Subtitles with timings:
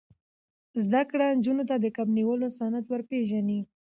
[0.81, 3.59] زده کړه نجونو ته د کب نیولو صنعت ور پېژني.